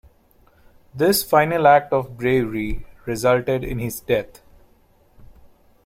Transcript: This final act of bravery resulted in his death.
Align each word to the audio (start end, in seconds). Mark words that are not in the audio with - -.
This 0.95 1.23
final 1.23 1.67
act 1.67 1.93
of 1.93 2.17
bravery 2.17 2.87
resulted 3.05 3.63
in 3.63 3.77
his 3.77 3.99
death. 3.99 4.41